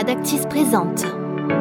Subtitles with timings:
[0.00, 1.04] Adactis présente.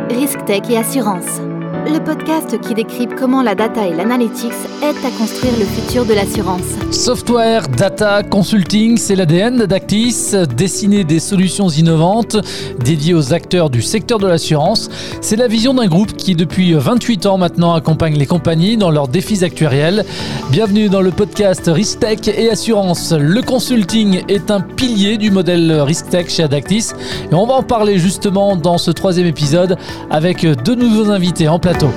[0.10, 1.41] Risque Tech et Assurance,
[1.85, 6.13] le podcast qui décrypte comment la data et l'analytics aident à construire le futur de
[6.13, 6.62] l'assurance.
[6.92, 12.38] Software, data, consulting, c'est l'ADN d'Adactis, dessiner des solutions innovantes
[12.79, 14.90] dédiées aux acteurs du secteur de l'assurance.
[15.22, 19.07] C'est la vision d'un groupe qui, depuis 28 ans maintenant, accompagne les compagnies dans leurs
[19.07, 20.05] défis actuariels.
[20.51, 23.11] Bienvenue dans le podcast Risk Tech et Assurance.
[23.11, 26.91] Le consulting est un pilier du modèle Risk Tech chez Adactis
[27.31, 29.78] et on va en parler justement dans ce troisième épisode
[30.09, 31.91] avec deux nouveaux invités plateau.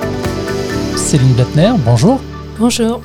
[0.95, 2.19] Céline Blattner, bonjour.
[2.59, 3.01] Bonjour.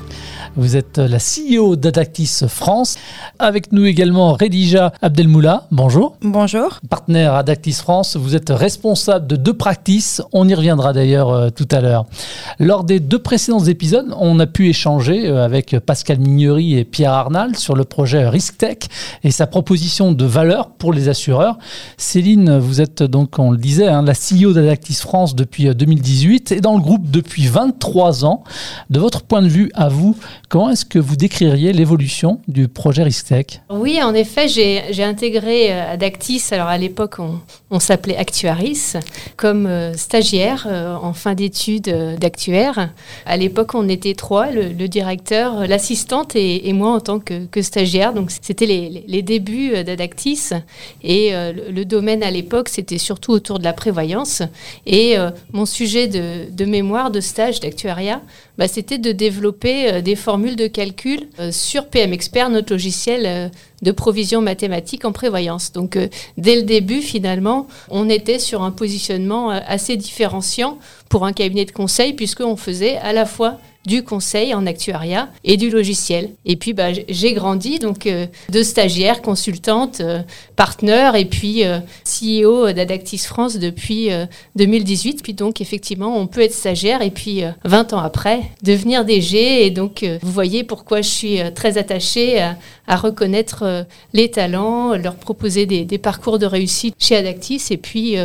[0.58, 2.96] Vous êtes la CEO d'Adactis France.
[3.38, 5.68] Avec nous également Redija Abdelmoula.
[5.70, 6.16] Bonjour.
[6.20, 6.80] Bonjour.
[6.90, 10.20] Partenaire Adactis France, vous êtes responsable de deux practices.
[10.32, 12.06] On y reviendra d'ailleurs euh, tout à l'heure.
[12.58, 17.12] Lors des deux précédents épisodes, on a pu échanger euh, avec Pascal Mignery et Pierre
[17.12, 18.88] Arnal sur le projet RiskTech
[19.22, 21.56] et sa proposition de valeur pour les assureurs.
[21.98, 26.56] Céline, vous êtes donc, on le disait, hein, la CEO d'Adactis France depuis 2018 euh,
[26.56, 28.42] et dans le groupe depuis 23 ans.
[28.90, 30.16] De votre point de vue à vous,
[30.48, 35.92] Comment est-ce que vous décririez l'évolution du projet RiskTech Oui, en effet, j'ai intégré euh,
[35.92, 37.16] Adactis, alors à l'époque
[37.70, 38.94] on, s'appelait Actuaris,
[39.36, 42.94] comme euh, stagiaire euh, en fin d'études d'actuaire.
[43.26, 48.14] À l'époque on était trois, le, directeur, l'assistante et, moi en tant que, stagiaire.
[48.14, 50.48] Donc c'était les, débuts d'Adactis
[51.02, 54.42] et le, domaine à l'époque c'était surtout autour de la prévoyance.
[54.86, 55.16] Et
[55.52, 58.22] mon sujet de, de mémoire, de stage d'actuariat,
[58.56, 63.48] bah, c'était de développer des formules de calcul euh, sur PM Expert, notre logiciel euh,
[63.82, 65.72] de provision mathématique en prévoyance.
[65.72, 65.98] Donc
[66.36, 71.72] dès le début, finalement, on était sur un positionnement assez différenciant pour un cabinet de
[71.72, 73.58] conseil, puisqu'on faisait à la fois
[73.88, 76.30] du conseil en actuariat et du logiciel.
[76.44, 80.20] Et puis bah, j'ai grandi donc euh, de stagiaire, consultante, euh,
[80.56, 84.10] partenaire et puis euh, CEO d'Adactis France depuis
[84.56, 85.22] 2018.
[85.22, 89.64] Puis donc effectivement on peut être stagiaire et puis 20 ans après devenir DG.
[89.66, 92.40] Et donc vous voyez pourquoi je suis très attachée
[92.86, 98.16] à, reconnaître les talents, leur proposer des, des, parcours de réussite chez Adactis et puis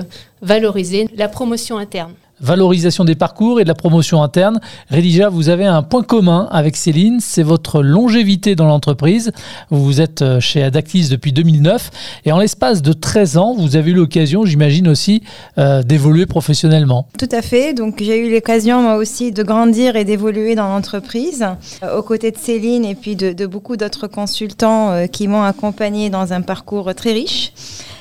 [0.42, 4.60] valoriser la promotion interne valorisation des parcours et de la promotion interne.
[4.90, 9.32] Redija, vous avez un point commun avec Céline, c'est votre longévité dans l'entreprise.
[9.70, 11.92] Vous êtes euh, chez Adactis depuis 2009
[12.26, 15.24] et en l'espace de 13 ans, vous avez eu l'occasion, j'imagine aussi,
[15.58, 17.08] euh, d'évoluer professionnellement.
[17.18, 17.74] Tout à fait.
[17.74, 21.46] Donc j'ai eu l'occasion moi aussi de grandir et d'évoluer dans l'entreprise
[21.84, 26.34] euh, aux côtés de Céline et puis de, beaucoup d'autres consultants qui m'ont accompagné dans
[26.34, 27.52] un parcours très riche.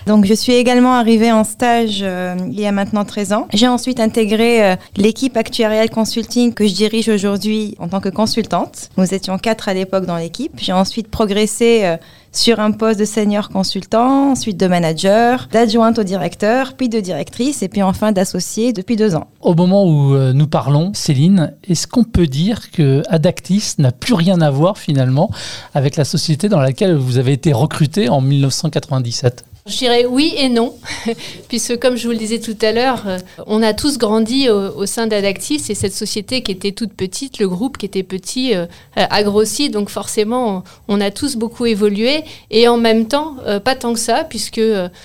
[0.07, 3.47] Donc je suis également arrivée en stage euh, il y a maintenant 13 ans.
[3.53, 8.91] J'ai ensuite intégré euh, l'équipe actuarielle consulting que je dirige aujourd'hui en tant que consultante.
[8.97, 10.53] Nous étions quatre à l'époque dans l'équipe.
[10.57, 11.97] J'ai ensuite progressé euh,
[12.33, 17.63] sur un poste de senior consultant, ensuite de manager, d'adjointe au directeur, puis de directrice
[17.63, 19.29] et puis enfin d'associé depuis deux ans.
[19.41, 24.41] Au moment où nous parlons, Céline, est-ce qu'on peut dire que Adactis n'a plus rien
[24.41, 25.31] à voir finalement
[25.75, 30.49] avec la société dans laquelle vous avez été recruté en 1997 je dirais oui et
[30.49, 30.75] non,
[31.49, 34.87] puisque comme je vous le disais tout à l'heure, euh, on a tous grandi au,
[34.87, 38.67] sein d'Adactis et cette société qui était toute petite, le groupe qui était petit, euh,
[38.97, 43.77] a grossi, donc forcément on, a tous beaucoup évolué et en même temps euh, pas
[43.77, 44.61] tant que ça, puisque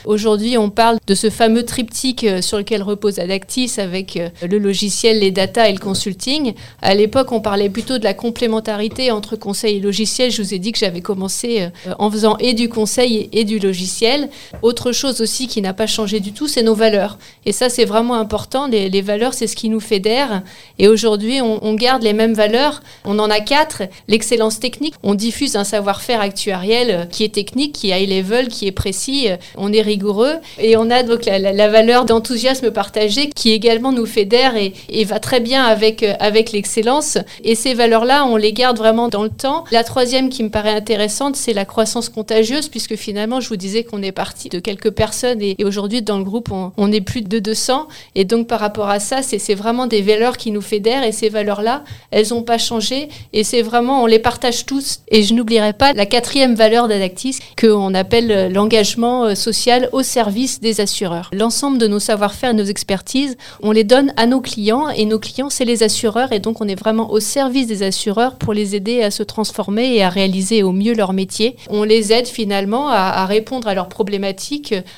[0.06, 5.32] aujourd'hui on parle de ce fameux triptyque sur lequel repose Adactis avec le logiciel, les
[5.32, 6.54] data et le consulting.
[6.82, 10.32] À l'époque on parlait plutôt de la complémentarité entre conseil et logiciel.
[10.32, 11.70] Je vous ai dit que j'avais commencé
[12.00, 14.30] en faisant et du conseil et du logiciel.
[14.62, 17.18] Autre chose aussi qui n'a pas changé du tout, c'est nos valeurs.
[17.46, 18.68] Et ça, c'est vraiment important.
[18.68, 20.42] Les, valeurs, c'est ce qui nous fédère.
[20.80, 22.82] Et aujourd'hui, on, garde les mêmes valeurs.
[23.06, 23.84] On en a quatre.
[24.08, 24.96] L'excellence technique.
[25.04, 28.72] On diffuse un savoir-faire actuariel euh, qui est technique, qui est high level, qui est
[28.72, 29.30] précis.
[29.30, 30.36] Euh, on est rigoureux.
[30.58, 34.74] Et on a donc la, valeur d'enthousiasme partagé qui également nous fédère et,
[35.06, 37.18] va très bien avec, euh, avec l'excellence.
[37.44, 39.64] Et ces valeurs-là, on les garde vraiment dans le temps.
[39.72, 43.84] La troisième qui me paraît intéressante, c'est la croissance contagieuse, puisque finalement, je vous disais
[43.84, 47.40] qu'on est parti de quelques personnes et, aujourd'hui dans le groupe on, est plus de
[47.40, 51.12] 200 et donc par rapport à ça c'est vraiment des valeurs qui nous fédèrent et
[51.12, 55.24] ces valeurs là elles n'ont pas changé et c'est vraiment on les partage tous et
[55.24, 60.80] je n'oublierai pas la quatrième valeur d'Adactis qu'on appelle l'engagement euh, social au service des
[60.82, 61.30] assureurs.
[61.34, 65.20] L'ensemble de nos savoir-faire et nos expertises on les donne à nos clients et nos
[65.20, 68.76] clients c'est les assureurs et donc on est vraiment au service des assureurs pour les
[68.76, 71.58] aider à se transformer et à réaliser au mieux leur métier.
[71.70, 74.27] On les aide finalement à, à répondre à leurs problématiques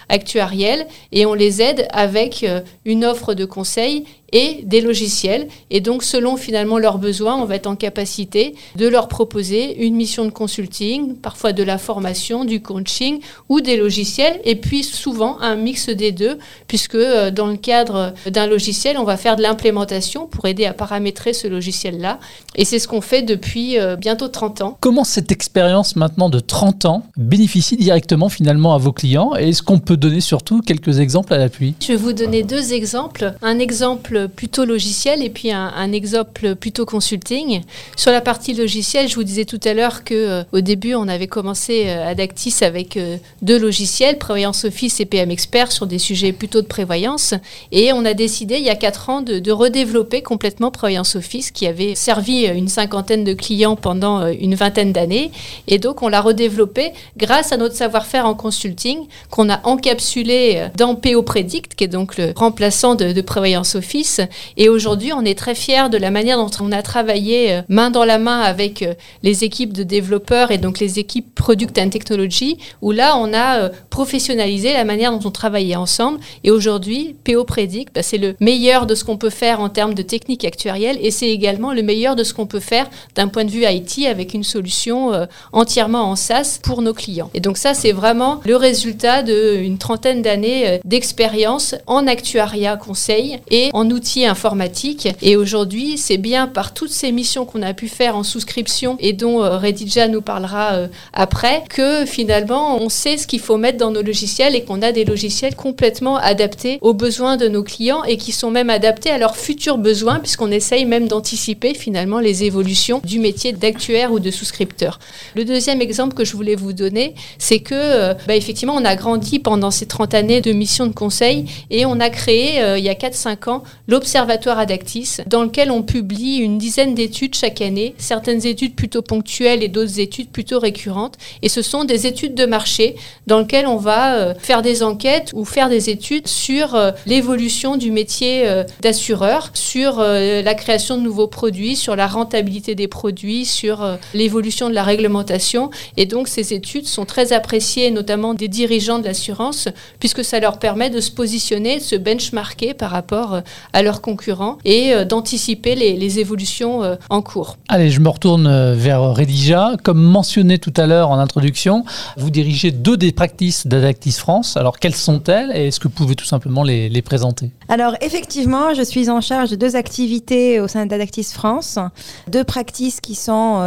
[0.09, 5.47] actuarielles et on les aide avec euh, une offre de conseil et des logiciels.
[5.69, 9.95] Et donc, selon finalement leurs besoins, on va être en capacité de leur proposer une
[9.95, 14.39] mission de consulting, parfois de la formation, du coaching ou des logiciels.
[14.43, 16.37] Et puis, souvent, un mix des deux,
[16.67, 20.73] puisque euh, dans le cadre d'un logiciel, on va faire de l'implémentation pour aider à
[20.73, 22.19] paramétrer ce logiciel-là.
[22.55, 24.77] Et c'est ce qu'on fait depuis euh, bientôt 30 ans.
[24.79, 29.33] Comment cette expérience maintenant de 30 ans bénéficie directement finalement à vos clients?
[29.37, 31.75] Et est-ce qu'on peut donner surtout quelques exemples à l'appui?
[31.81, 33.33] Je vais vous donner deux exemples.
[33.41, 37.61] Un exemple plutôt logiciel et puis un, exemple plutôt consulting.
[37.95, 41.07] Sur la partie logiciel, je vous disais tout à l'heure que euh, au début, on
[41.07, 45.99] avait commencé euh, Adactis avec euh, deux logiciels, Prévoyance Office et PM Expert, sur des
[45.99, 47.33] sujets plutôt de prévoyance.
[47.71, 51.51] Et on a décidé il y a quatre ans de, de redévelopper complètement Prévoyance Office,
[51.51, 55.31] qui avait servi une cinquantaine de clients pendant une vingtaine d'années.
[55.67, 58.99] Et donc, on l'a redéveloppé grâce à notre savoir-faire en consulting
[59.29, 64.08] qu'on a encapsulé dans PO Predict, qui est donc le remplaçant de, de Prévoyance Office.
[64.57, 67.89] Et aujourd'hui, on est très fiers de la manière dont on a travaillé euh, main
[67.89, 71.89] dans la main avec euh, les équipes de développeurs et donc les équipes Product and
[71.89, 76.19] Technology, où là, on a euh, professionnalisé la manière dont on travaillait ensemble.
[76.43, 79.93] Et aujourd'hui, PO Predict, bah, c'est le meilleur de ce qu'on peut faire en termes
[79.93, 83.45] de technique actuarielle et c'est également le meilleur de ce qu'on peut faire d'un point
[83.45, 85.11] de vue IT avec une solution
[85.51, 87.29] entièrement en SaaS pour nos clients.
[87.33, 93.69] Et donc ça, c'est vraiment le résultat d'une trentaine d'années d'expérience en actuariat conseil et
[93.73, 95.07] en outils informatiques.
[95.21, 99.13] Et aujourd'hui, c'est bien par toutes ces missions qu'on a pu faire en souscription et
[99.13, 103.77] dont euh, Redija nous parlera euh, après que finalement, on sait ce qu'il faut mettre
[103.77, 108.03] dans nos logiciels et qu'on a des logiciels complètement adaptés aux besoins de nos clients
[108.03, 112.43] et qui sont même adaptés à leurs futurs besoins puisqu'on essaye même d'anticiper finalement les
[112.43, 114.99] évolutions du métier d'actuaire ou de souscripteur.
[115.35, 118.95] Le deuxième exemple que je voulais vous donner, c'est que euh, bah, effectivement, on a
[118.95, 122.89] grandi pendant ces 30 années de missions de conseil et on a créé il y
[122.89, 128.45] a 4-5 ans l'Observatoire Adactis, dans lequel on publie une dizaine d'études chaque année, certaines
[128.45, 131.15] études plutôt ponctuelles et d'autres études plutôt récurrentes.
[131.41, 132.95] Et ce sont des études de marché
[133.25, 137.77] dans lesquelles on va euh, faire des enquêtes ou faire des études sur euh, l'évolution
[137.77, 143.45] du métier euh, d'assureur, sur la création de nouveaux produits, sur la rentabilité des produits,
[143.45, 145.71] sur l'évolution de la réglementation.
[145.97, 149.67] Et donc ces études sont très appréciées, notamment des dirigeants de l'assurance,
[149.99, 153.41] puisque ça leur permet de se positionner, de se benchmarker par rapport
[153.73, 157.57] à leurs concurrents et euh, d'anticiper les, évolutions euh, en cours.
[157.67, 159.73] Allez, je me retourne euh, vers Redija.
[159.83, 161.85] Comme mentionné tout à l'heure en introduction,
[162.17, 164.57] vous dirigez deux des practices d'Adactis France.
[164.57, 167.51] Alors, quelles sont-elles et est-ce que vous pouvez tout simplement les, présenter?
[167.69, 171.79] Alors, effectivement, je suis en charge de deux activités au sein d'Adactis France.
[172.27, 173.61] Deux practices qui sont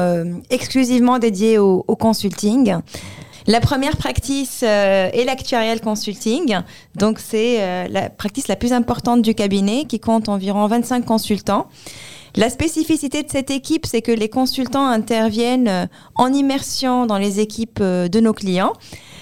[0.51, 2.75] exclusivement dédiées au, au consulting.
[3.47, 6.61] La première practice euh, est l'actuarial consulting.
[6.95, 11.67] Donc, c'est euh, la practice la plus importante du cabinet qui compte environ 25 consultants.
[12.37, 17.41] La spécificité de cette équipe, c'est que les consultants interviennent euh, en immersion dans les
[17.41, 18.75] équipes de nos clients.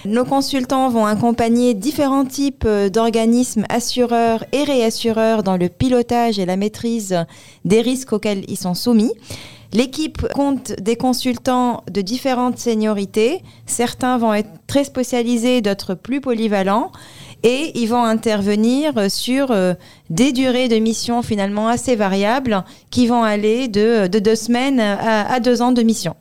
[0.05, 6.57] Nos consultants vont accompagner différents types d'organismes assureurs et réassureurs dans le pilotage et la
[6.57, 7.25] maîtrise
[7.65, 9.13] des risques auxquels ils sont soumis.
[9.73, 13.41] L'équipe compte des consultants de différentes seniorités.
[13.65, 16.91] Certains vont être très spécialisés, d'autres plus polyvalents.
[17.43, 19.73] Et ils vont intervenir sur euh,
[20.09, 25.61] des durées de mission finalement assez variables qui vont aller de, deux semaines à deux
[25.61, 26.15] ans de mission.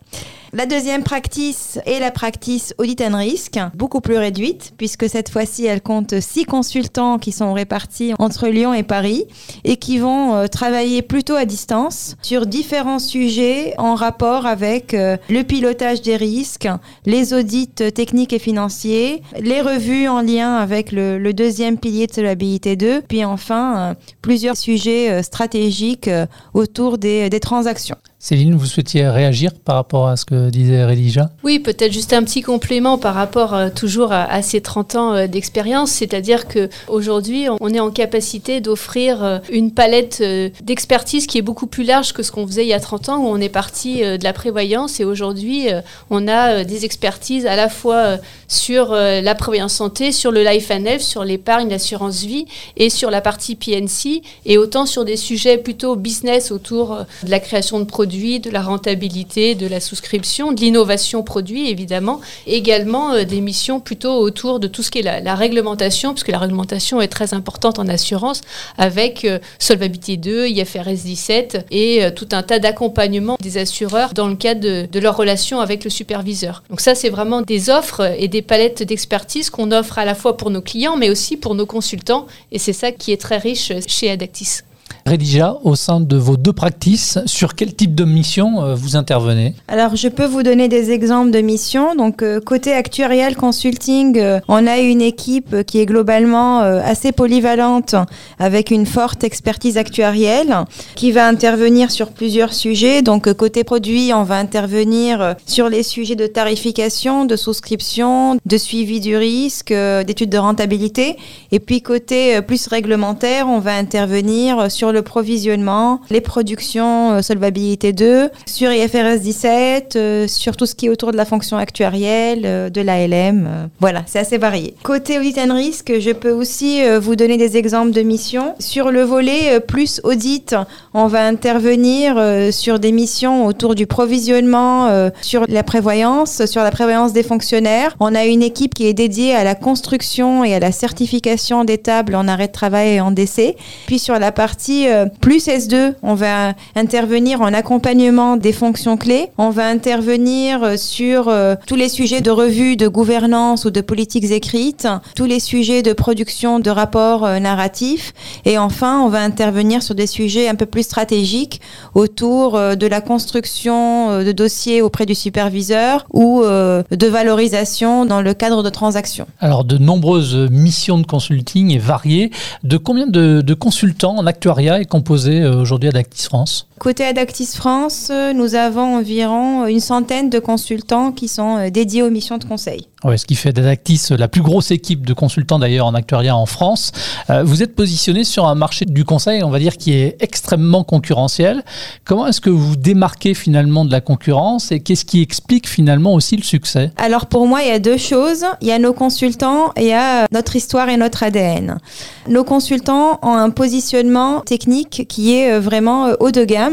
[0.52, 5.64] La deuxième practice est la practice audit and risk, beaucoup plus réduite, puisque cette fois-ci,
[5.64, 9.27] elle compte six consultants qui sont répartis entre Lyon et Paris
[9.63, 15.17] et qui vont euh, travailler plutôt à distance sur différents sujets en rapport avec euh,
[15.29, 16.69] le pilotage des risques,
[17.06, 22.75] les audits techniques et financiers, les revues en lien avec le, deuxième pilier de solvabilité
[22.75, 26.10] 2, puis enfin euh, plusieurs sujets stratégiques
[26.55, 27.96] autour des transactions.
[28.22, 32.22] Céline, vous souhaitiez réagir par rapport à ce que disait Redija Oui, peut-être juste un
[32.22, 37.72] petit complément par rapport euh, toujours à, ces 30 ans euh, d'expérience, c'est-à-dire qu'aujourd'hui, on
[37.72, 40.22] est en capacité d'offrir euh, une palette
[40.62, 43.19] d'expertise qui est beaucoup plus large que ce qu'on faisait il y a 30 ans,
[43.24, 45.00] où on est parti de la prévoyance.
[45.00, 45.69] Et aujourd'hui,
[46.10, 50.84] on a des expertises à la fois sur la prévoyance santé, sur le life and
[50.84, 52.44] health, sur l'épargne, l'assurance vie
[52.77, 57.41] et sur la partie PNC, et autant sur des sujets plutôt business autour de la
[57.41, 63.24] création de produits de la rentabilité, de la souscription, de l'innovation produit évidemment, également euh,
[63.24, 67.08] des missions plutôt autour de tout ce qui est la, réglementation, puisque la réglementation est
[67.08, 68.43] très importante en assurance,
[68.79, 74.29] avec euh, Solvabilité 2, IFRS 17 et euh, tout un tas d'accompagnements des assureurs dans
[74.29, 76.62] le cadre de, de leur relation avec le superviseur.
[76.69, 80.36] Donc ça, c'est vraiment des offres et des palettes d'expertise qu'on offre à la fois
[80.36, 83.72] pour nos clients, mais aussi pour nos consultants, et c'est ça qui est très riche
[83.86, 84.62] chez Adactis.
[85.07, 89.55] Redija, au sein de vos deux practices, sur quel type de mission euh, vous intervenez
[89.69, 91.95] Alors, je peux vous donner des exemples de missions.
[91.95, 97.95] Donc, euh, côté actuarial consulting, euh, on a une équipe qui est globalement assez polyvalente
[98.39, 100.55] avec une forte expertise actuarielle
[100.95, 103.03] qui va intervenir sur plusieurs sujets.
[103.03, 109.01] Donc, côté produit, on va intervenir sur les sujets de tarification, de souscription, de suivi
[109.01, 111.17] du risque, d'études de rentabilité.
[111.53, 117.93] Et puis, côté plus réglementaire, on va intervenir sur le provisionnement, les productions euh, solvabilité
[117.93, 122.43] 2, sur IFRS 17, euh, sur tout ce qui est autour de la fonction actuarielle,
[122.44, 123.69] euh, de l'ALM.
[123.81, 124.75] voilà, c'est assez varié.
[124.82, 128.55] Côté audit and risk, je peux aussi vous donner des exemples de missions.
[128.59, 130.55] Sur le volet plus audit,
[130.94, 132.17] on va intervenir
[132.53, 137.97] sur des missions autour du provisionnement, sur la prévoyance, sur la prévoyance des fonctionnaires.
[138.01, 141.79] On a une équipe qui est dédiée à la construction et à la certification des
[141.79, 143.56] tables en arrêt de travail et en décès.
[143.87, 149.29] Puis sur la partie euh, plus S2, on va intervenir en accompagnement des fonctions clés.
[149.39, 153.81] On va intervenir euh, sur euh, tous les sujets de revue de gouvernance ou de
[153.81, 158.13] politiques écrites, tous les sujets de production de rapports narratifs.
[158.44, 161.60] Et enfin, on va intervenir sur des sujets un peu plus stratégiques
[161.94, 168.63] autour de la construction de dossiers auprès du superviseur ou de valorisation dans le cadre
[168.63, 169.27] de transactions.
[169.41, 172.31] Alors, de nombreuses missions de consulting et variées.
[172.65, 177.05] De combien de, de consultants en actuariat est composé euh, aujourd'hui à Dactis France Côté
[177.05, 182.08] Adactis France, euh, nous avons environ une centaine de consultants qui sont euh, dédiés aux
[182.08, 182.87] missions de conseil.
[183.05, 186.46] Ouais, ce qui fait d'Adactis la plus grosse équipe de consultants d'ailleurs en actuariat en
[186.46, 186.93] France.
[187.29, 190.82] Euh, vous êtes positionné sur un marché du conseil, on va dire, qui est extrêmement
[190.82, 191.65] concurrentiel.
[192.06, 196.34] Comment est-ce que vous démarquez finalement de la concurrence et qu'est-ce qui explique finalement aussi
[196.37, 196.93] le succès?
[196.96, 198.46] Alors pour moi, il y a deux choses.
[198.63, 201.79] Il y a nos consultants et il y a notre histoire et notre ADN.
[202.27, 206.69] Nos consultants ont un positionnement technique qui est vraiment haut de gamme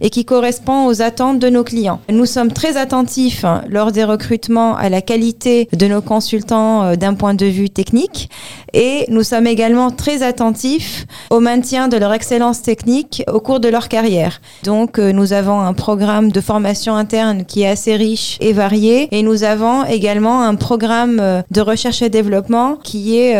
[0.00, 2.00] et qui correspond aux attentes de nos clients.
[2.10, 6.96] Nous sommes très attentifs hein, lors des recrutements à la qualité de nos consultants euh,
[6.96, 8.30] d'un point de vue technique
[8.72, 13.68] et nous sommes également très attentifs au maintien de leur excellence technique au cours de
[13.68, 14.40] leur carrière.
[14.64, 19.08] Donc euh, nous avons un programme de formation interne qui est assez riche et varié
[19.10, 23.34] et nous avons également un programme euh, de recherche et développement qui est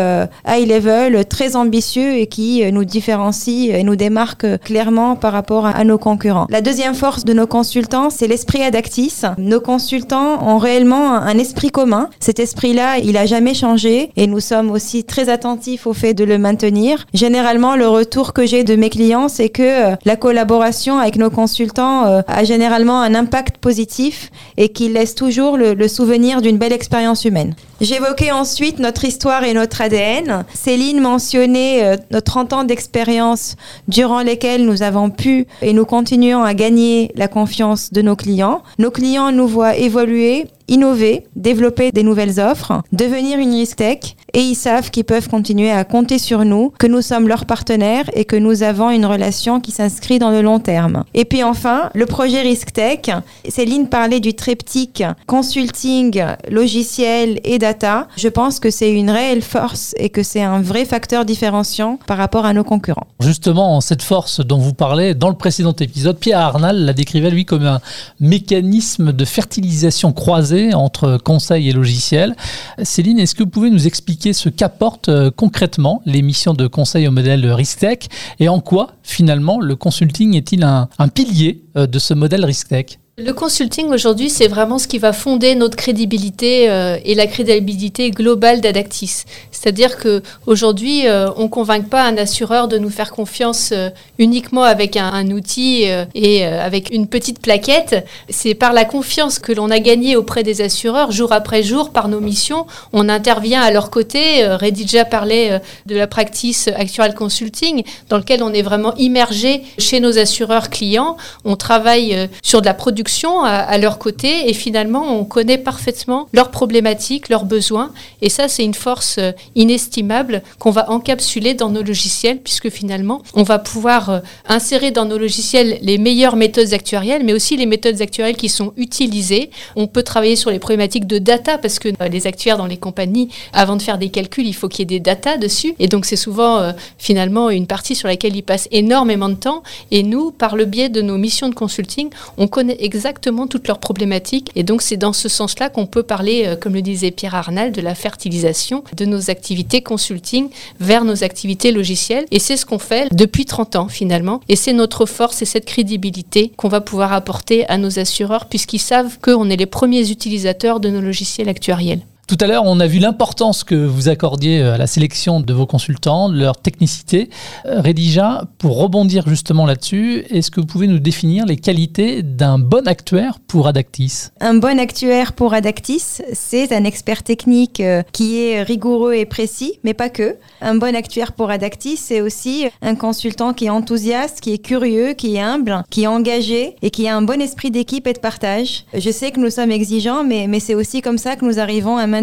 [0.46, 5.84] high level, très ambitieux et qui nous différencie et nous démarque clairement par rapport à
[5.84, 6.46] nos concurrents.
[6.50, 9.22] La deuxième force de nos consultants, c'est l'esprit Adactis.
[9.38, 12.10] Nos consultants ont réellement un esprit commun.
[12.18, 16.24] Cet esprit-là, il a jamais changé et nous sommes aussi très attentifs au fait de
[16.24, 17.06] le maintenir.
[17.14, 21.30] Généralement, le retour que j'ai de mes clients, c'est que euh, la collaboration avec nos
[21.30, 26.58] consultants euh, a généralement un impact positif et qu'il laisse toujours le, le souvenir d'une
[26.58, 27.54] belle expérience humaine.
[27.80, 30.44] J'évoquais ensuite notre histoire et notre ADN.
[30.52, 33.56] Céline mentionnait euh, nos 30 ans d'expérience
[33.88, 38.62] durant lesquels nous avons pu et nous continuons à gagner la confiance de nos clients.
[38.78, 44.40] Nos clients nous voient évoluer innover, développer des nouvelles offres, devenir une risk tech et
[44.40, 48.24] ils savent qu'ils peuvent continuer à compter sur nous, que nous sommes leurs partenaires et
[48.24, 51.04] que nous avons une relation qui s'inscrit dans le long terme.
[51.14, 53.10] Et puis enfin, le projet Risk Tech.
[53.48, 58.08] Céline parlait du triptyque consulting, logiciel et data.
[58.16, 62.18] Je pense que c'est une réelle force et que c'est un vrai facteur différenciant par
[62.18, 63.06] rapport à nos concurrents.
[63.20, 67.44] Justement, cette force dont vous parlez, dans le précédent épisode, Pierre Arnal la décrivait lui
[67.44, 67.80] comme un
[68.20, 72.36] mécanisme de fertilisation croisée entre conseil et logiciel.
[72.82, 77.08] Céline, est-ce que vous pouvez nous expliquer ce qu'apporte euh, concrètement les missions de conseil
[77.08, 78.08] au modèle RiskTech
[78.38, 82.99] et en quoi finalement le consulting est-il un, un pilier euh, de ce modèle RiskTech
[83.20, 88.10] le consulting aujourd'hui, c'est vraiment ce qui va fonder notre crédibilité euh, et la crédibilité
[88.10, 89.24] globale d'Adactis.
[89.50, 94.62] C'est-à-dire que aujourd'hui, euh, on convainc pas un assureur de nous faire confiance euh, uniquement
[94.62, 95.84] avec un, outil
[96.14, 98.06] et avec une petite plaquette.
[98.30, 102.08] C'est par la confiance que l'on a gagnée auprès des assureurs jour après jour par
[102.08, 102.66] nos missions.
[102.92, 104.46] On intervient à leur côté.
[104.46, 110.18] Redija parlait de la practice actual consulting, dans lequel on est vraiment immergé chez nos
[110.18, 111.16] assureurs clients.
[111.44, 113.09] On travaille sur de la production
[113.44, 117.92] à, leur côté et finalement on connaît parfaitement leurs problématiques, leurs besoins.
[118.22, 123.22] Et ça c'est une force euh, inestimable qu'on va encapsuler dans nos logiciels puisque finalement
[123.34, 127.66] on va pouvoir euh, insérer dans nos logiciels les meilleures méthodes actuarielles mais aussi les
[127.66, 129.50] méthodes actuarielles qui sont utilisées.
[129.76, 132.78] On peut travailler sur les problématiques de data parce que euh, les actuaires dans les
[132.78, 135.74] compagnies avant de faire des calculs il faut qu'il y ait des data dessus.
[135.78, 139.62] Et donc c'est souvent finalement une partie sur laquelle ils passent énormément de temps.
[139.90, 143.66] Et nous par le biais de nos missions de consulting on connaît exactement exactement toutes
[143.66, 144.50] leurs problématiques.
[144.56, 147.72] Et donc c'est dans ce sens-là qu'on peut parler, euh, comme le disait Pierre Arnal,
[147.72, 152.26] de la fertilisation de nos activités consulting vers nos activités logicielles.
[152.30, 154.40] Et c'est ce qu'on fait depuis 30 ans finalement.
[154.50, 158.80] Et c'est notre force et cette crédibilité qu'on va pouvoir apporter à nos assureurs puisqu'ils
[158.80, 162.02] savent qu'on est les premiers utilisateurs de nos logiciels actuariels.
[162.30, 165.52] Tout à l'heure, on a vu l'importance que vous accordiez euh, à la sélection de
[165.52, 167.28] vos consultants, leur technicité.
[167.66, 172.60] Euh, Redija, pour rebondir justement là-dessus, est-ce que vous pouvez nous définir les qualités d'un
[172.60, 174.28] bon actuaire pour Adactis?
[174.38, 179.80] Un bon actuaire pour Adactis, c'est un expert technique euh, qui est rigoureux et précis,
[179.82, 180.36] mais pas que.
[180.60, 185.14] Un bon actuaire pour Adactis, c'est aussi un consultant qui est enthousiaste, qui est curieux,
[185.14, 188.20] qui est humble, qui est engagé et qui a un bon esprit d'équipe et de
[188.20, 188.84] partage.
[188.94, 191.96] Je sais que nous sommes exigeants, mais, mais c'est aussi comme ça que nous arrivons
[191.96, 192.19] à maintenir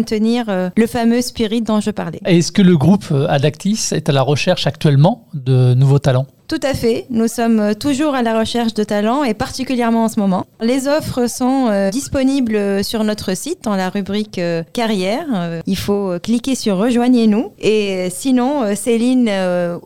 [0.48, 2.20] euh, le fameux spirit dont je parlais.
[2.24, 6.26] Est-ce que le groupe euh, Adactis est à la recherche actuellement de nouveaux talents?
[6.48, 7.04] Tout à fait.
[7.10, 10.46] Nous sommes toujours à la recherche de talents et particulièrement en ce moment.
[10.62, 15.26] Les offres sont euh, disponibles sur notre site dans la rubrique euh, carrière.
[15.34, 17.52] Euh, il faut cliquer sur rejoignez-nous.
[17.60, 19.28] Et sinon, Céline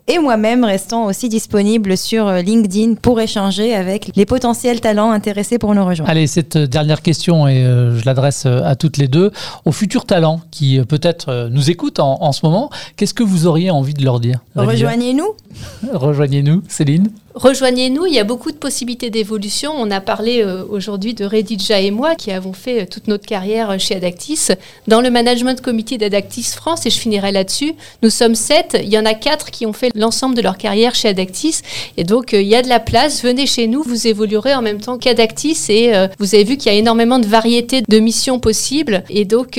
[0.06, 5.74] et moi-même restons aussi disponibles sur LinkedIn pour échanger avec les potentiels talents intéressés pour
[5.74, 6.10] nous rejoindre.
[6.10, 9.32] Allez, cette dernière question et je l'adresse à toutes les deux.
[9.64, 13.70] Aux futurs talents qui peut-être nous écoutent en, en ce moment, qu'est-ce que vous auriez
[13.70, 15.28] envie de leur dire Rejoignez-nous.
[15.92, 16.51] Rejoignez-nous.
[16.68, 19.72] Céline Rejoignez-nous, il y a beaucoup de possibilités d'évolution.
[19.74, 23.24] On a parlé euh, aujourd'hui de Redidja et moi qui avons fait euh, toute notre
[23.24, 24.48] carrière euh, chez Adactis.
[24.86, 27.72] Dans le management committee d'Adactis France, et je finirai là-dessus,
[28.02, 30.94] nous sommes sept, il y en a quatre qui ont fait l'ensemble de leur carrière
[30.94, 31.62] chez Adactis.
[31.96, 34.80] Et donc il y a de la place, venez chez nous, vous évoluerez en même
[34.80, 39.04] temps qu'Adactis et vous avez vu qu'il y a énormément de variétés de missions possibles
[39.08, 39.58] et donc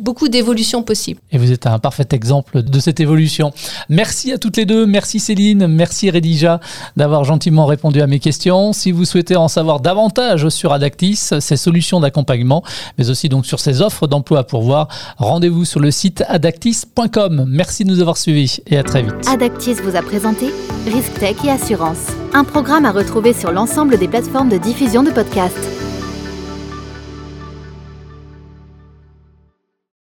[0.00, 1.20] beaucoup d'évolutions possibles.
[1.30, 3.52] Et vous êtes un parfait exemple de cette évolution.
[3.88, 6.60] Merci à toutes les deux, merci Céline, merci Redija
[7.02, 8.72] d'avoir gentiment répondu à mes questions.
[8.72, 12.62] Si vous souhaitez en savoir davantage sur Adactis, ses solutions d'accompagnement,
[12.96, 17.44] mais aussi donc sur ses offres d'emploi à pourvoir, rendez-vous sur le site adactis.com.
[17.48, 19.14] Merci de nous avoir suivis et à très vite.
[19.26, 20.46] Adactis vous a présenté
[20.86, 25.10] Risque Tech et Assurance, un programme à retrouver sur l'ensemble des plateformes de diffusion de
[25.10, 25.91] podcasts.